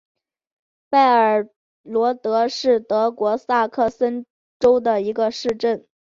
[0.89, 1.47] 拜尔
[1.83, 4.25] 罗德是德国萨克森
[4.57, 5.85] 州的一个市镇。